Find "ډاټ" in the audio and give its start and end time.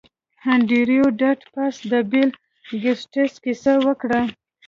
1.19-1.39